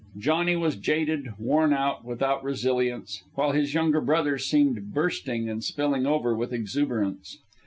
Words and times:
Johnny 0.17 0.55
was 0.55 0.77
jaded, 0.77 1.27
worn 1.37 1.73
out, 1.73 2.03
without 2.03 2.43
resilience, 2.43 3.21
while 3.35 3.51
his 3.51 3.75
younger 3.75 4.01
brother 4.01 4.39
seemed 4.39 4.95
bursting 4.95 5.47
and 5.47 5.63
spilling 5.63 6.07
over 6.07 6.35
with 6.35 6.51
exuberance. 6.51 7.37